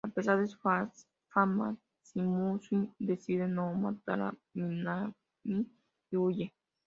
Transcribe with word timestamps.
A 0.03 0.07
pesar 0.07 0.39
de 0.39 0.47
su 0.47 0.57
fama, 1.29 1.77
Shimizu 2.03 2.89
decide 2.97 3.47
no 3.47 3.71
matar 3.75 4.19
a 4.21 4.33
Minami 4.55 5.13
y 6.09 6.15
huye. 6.17 6.51